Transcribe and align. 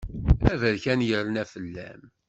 Aberkan 0.51 0.99
yerna 1.09 1.43
fell-am. 1.51 2.01